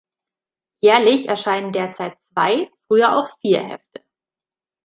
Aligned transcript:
Jährlich 0.79 1.27
erscheinen 1.29 1.71
derzeit 1.73 2.19
zwei, 2.23 2.71
früher 2.87 3.15
auch 3.15 3.27
vier, 3.41 3.59
Hefte. 3.67 4.01